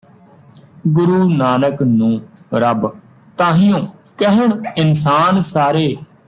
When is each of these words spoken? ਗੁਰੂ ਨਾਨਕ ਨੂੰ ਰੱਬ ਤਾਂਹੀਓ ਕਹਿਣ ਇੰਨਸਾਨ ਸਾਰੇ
ਗੁਰੂ 0.87 1.29
ਨਾਨਕ 1.29 1.81
ਨੂੰ 1.81 2.21
ਰੱਬ 2.53 2.89
ਤਾਂਹੀਓ 3.37 3.77
ਕਹਿਣ 4.17 4.51
ਇੰਨਸਾਨ 4.77 5.41
ਸਾਰੇ 5.41 5.97